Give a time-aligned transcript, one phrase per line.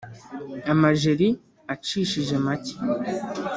[0.73, 1.27] amajeri
[1.73, 2.73] acishije make